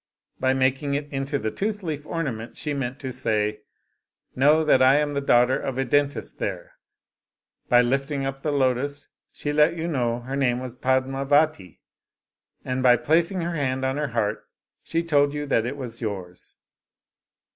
[0.39, 3.61] By making it into the tooth leaf ornament she meant to say,'
[4.35, 6.73] Know that I am the daughter of a dentist there/
[7.69, 11.81] By lifting up the lotus she let you know her name was Padmavati;
[12.65, 14.47] and by placing her hand on her heart
[14.81, 16.57] she told you that it was yours.